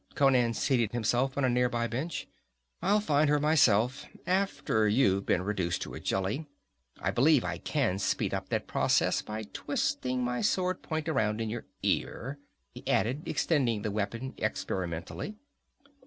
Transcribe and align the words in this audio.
Conan 0.15 0.55
seated 0.55 0.93
himself 0.93 1.37
on 1.37 1.45
a 1.45 1.47
near 1.49 1.69
by 1.69 1.85
bench. 1.85 2.27
"I'll 2.81 2.99
find 3.01 3.29
her 3.29 3.39
myself, 3.39 4.07
after 4.25 4.87
you've 4.89 5.27
been 5.27 5.43
reduced 5.43 5.83
to 5.83 5.93
a 5.93 5.99
jelly. 5.99 6.47
I 6.99 7.11
believe 7.11 7.43
I 7.45 7.59
can 7.59 7.99
speed 7.99 8.33
up 8.33 8.49
that 8.49 8.65
process 8.65 9.21
by 9.21 9.43
twisting 9.53 10.23
my 10.23 10.41
sword 10.41 10.81
point 10.81 11.07
around 11.07 11.39
in 11.39 11.51
your 11.51 11.67
ear," 11.83 12.39
he 12.73 12.83
added, 12.87 13.27
extending 13.27 13.83
the 13.83 13.91
weapon 13.91 14.33
experimentally. 14.39 15.35